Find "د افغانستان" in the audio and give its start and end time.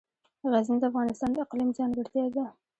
0.81-1.29